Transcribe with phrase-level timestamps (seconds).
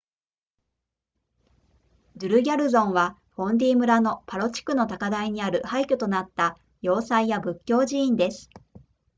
[2.15, 8.49] ドゥルギャルゾンはフォンディ村のパロ地区の高台にある廃墟となった要塞や仏教寺院です